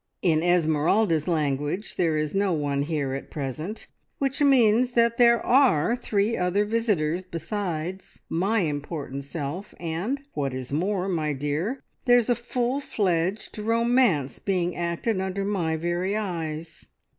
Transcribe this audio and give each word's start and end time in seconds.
"In 0.23 0.41
Esmeralda's 0.41 1.27
language, 1.27 1.95
there 1.95 2.17
is 2.17 2.33
no 2.33 2.51
one 2.53 2.81
here 2.81 3.13
at 3.13 3.29
present, 3.29 3.85
which 4.17 4.41
means 4.41 4.93
that 4.93 5.19
there 5.19 5.39
are 5.45 5.95
three 5.95 6.35
other 6.35 6.65
visitors 6.65 7.23
besides 7.23 8.19
my 8.27 8.61
important 8.61 9.25
self, 9.25 9.75
and, 9.79 10.19
what 10.33 10.55
is 10.55 10.73
more, 10.73 11.07
my 11.07 11.33
dear, 11.33 11.83
there's 12.05 12.29
a 12.29 12.33
full 12.33 12.79
fledged 12.79 13.55
romance 13.59 14.39
being 14.39 14.75
acted 14.75 15.21
under 15.21 15.45
my 15.45 15.77
very 15.77 16.17
eyes. 16.17 16.87